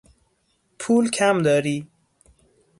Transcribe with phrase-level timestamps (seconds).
[0.79, 1.87] پول کم داری؟